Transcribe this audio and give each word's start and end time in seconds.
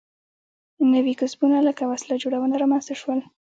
نوي 0.93 1.13
کسبونه 1.21 1.57
لکه 1.67 1.83
وسله 1.91 2.15
جوړونه 2.23 2.55
رامنځته 2.61 2.93
شول. 3.01 3.19